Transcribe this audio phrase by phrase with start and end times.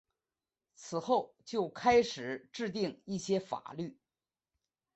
[0.73, 3.99] 此后就开始制定一些法律。